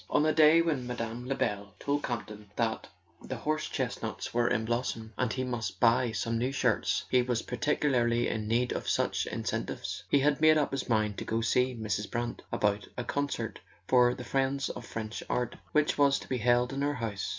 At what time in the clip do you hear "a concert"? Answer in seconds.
12.97-13.59